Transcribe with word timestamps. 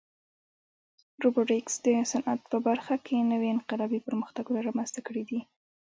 روبوټیکس 1.23 1.75
د 1.85 1.87
صنعت 2.11 2.41
په 2.51 2.57
برخه 2.67 2.95
کې 3.05 3.27
نوې 3.31 3.47
انقلابي 3.55 3.99
پرمختګونه 4.07 4.59
رامنځته 4.67 4.99
کړي 5.07 5.23
دي. 5.29 5.39